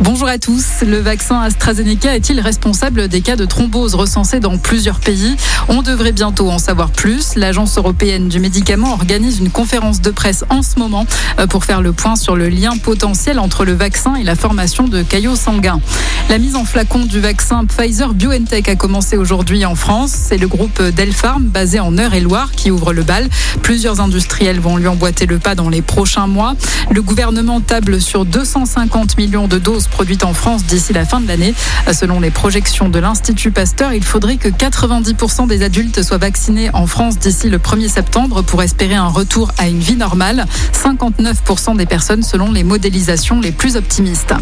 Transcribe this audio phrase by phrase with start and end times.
[0.00, 0.82] Bonjour à tous.
[0.86, 5.36] Le vaccin AstraZeneca est-il responsable des cas de thrombose recensés dans plusieurs pays?
[5.68, 7.34] On devrait bientôt en savoir plus.
[7.34, 11.06] L'Agence européenne du médicament organise une conférence de presse en ce moment
[11.40, 14.86] euh, pour faire le point sur le lien potentiel entre le vaccin et la formation
[14.86, 15.80] de caillots sanguins.
[16.28, 20.10] La mise en flacon du vaccin Pfizer BioNTech a commencé aujourd'hui en France.
[20.10, 23.28] C'est le groupe Delpharm basé en Eure-et-Loire qui ouvre le bal.
[23.62, 26.54] Plusieurs industriels vont lui emboîter le pas dans les prochains mois.
[26.90, 31.26] Le gouvernement table sur 250 millions de doses produite en France d'ici la fin de
[31.26, 31.54] l'année.
[31.90, 36.86] Selon les projections de l'Institut Pasteur, il faudrait que 90% des adultes soient vaccinés en
[36.86, 40.44] France d'ici le 1er septembre pour espérer un retour à une vie normale.
[40.74, 44.34] 59% des personnes selon les modélisations les plus optimistes.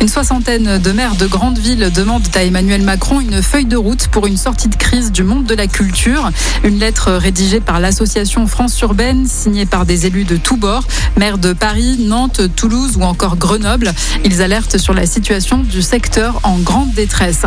[0.00, 4.06] Une soixantaine de maires de grandes villes demandent à Emmanuel Macron une feuille de route
[4.06, 6.30] pour une sortie de crise du monde de la culture.
[6.62, 10.84] Une lettre rédigée par l'association France Urbaine, signée par des élus de tous bords,
[11.16, 13.92] maires de Paris, Nantes, Toulouse ou encore Grenoble.
[14.24, 17.44] Ils alertent sur la situation du secteur en grande détresse.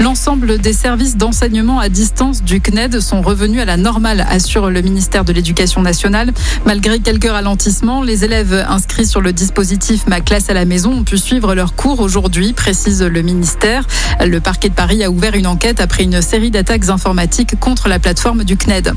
[0.00, 4.80] L'ensemble des services d'enseignement à distance du CNED sont revenus à la normale, assure le
[4.80, 6.32] ministère de l'Éducation nationale.
[6.64, 11.02] Malgré quelques ralentissements, les élèves inscrits sur le dispositif Ma classe à la maison ont
[11.02, 13.84] pu suivre leurs cours aujourd'hui, précise le ministère.
[14.24, 17.98] Le parquet de Paris a ouvert une enquête après une série d'attaques informatiques contre la
[17.98, 18.92] plateforme du CNED.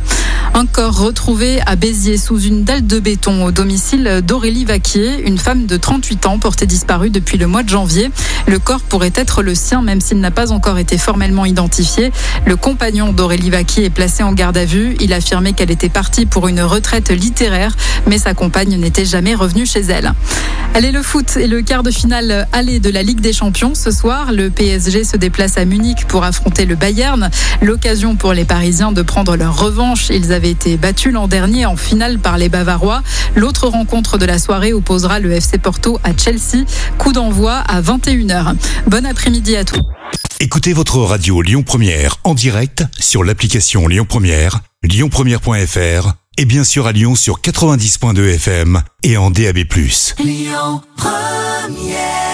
[0.54, 5.40] Un corps retrouvé à Béziers sous une dalle de béton au domicile d'Aurélie Vaquier, une
[5.40, 8.12] femme de 38 ans portée disparue depuis le mois de janvier.
[8.48, 12.12] Le corps pourrait être le sien, même s'il n'a pas encore été formellement identifié.
[12.46, 14.96] Le compagnon d'Aurélie Vaquier est placé en garde à vue.
[15.00, 17.76] Il affirmait qu'elle était partie pour une retraite littéraire,
[18.08, 20.12] mais sa compagne n'était jamais revenue chez elle.
[20.74, 23.74] Allez, le foot et le quart de finale aller de la Ligue des Champions.
[23.76, 27.30] Ce soir, le PSG se déplace à Munich pour affronter le Bayern.
[27.62, 30.10] L'occasion pour les Parisiens de prendre leur revanche.
[30.10, 33.02] Ils avaient été battus l'an dernier en finale par les Bavarois.
[33.36, 36.66] L'autre rencontre de la soirée opposera le FC Porto à Chelsea.
[36.98, 38.56] Coup d'envoi à 21h.
[38.88, 39.82] Bon après-midi à tous.
[40.40, 46.88] Écoutez votre radio Lyon Première en direct sur l'application Lyon Première, lyonpremière.fr et bien sûr
[46.88, 49.60] à Lyon sur 90.2 FM et en DAB+.
[50.20, 52.31] Lyon Première